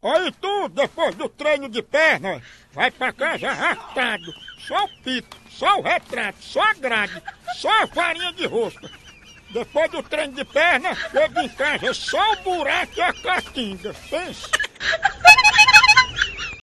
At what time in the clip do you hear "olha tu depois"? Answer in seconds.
0.00-1.14